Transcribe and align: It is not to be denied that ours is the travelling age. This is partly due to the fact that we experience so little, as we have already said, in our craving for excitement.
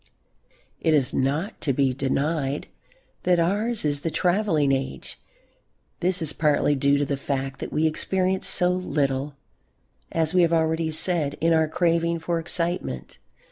It 0.79 0.95
is 0.95 1.13
not 1.13 1.61
to 1.61 1.73
be 1.73 1.93
denied 1.93 2.65
that 3.21 3.37
ours 3.37 3.85
is 3.85 3.99
the 3.99 4.09
travelling 4.09 4.71
age. 4.71 5.19
This 5.99 6.23
is 6.23 6.33
partly 6.33 6.73
due 6.73 6.97
to 6.97 7.05
the 7.05 7.15
fact 7.17 7.59
that 7.59 7.71
we 7.71 7.85
experience 7.85 8.47
so 8.47 8.69
little, 8.71 9.35
as 10.11 10.33
we 10.33 10.41
have 10.41 10.53
already 10.53 10.89
said, 10.89 11.37
in 11.39 11.53
our 11.53 11.67
craving 11.67 12.17
for 12.17 12.39
excitement. 12.39 13.19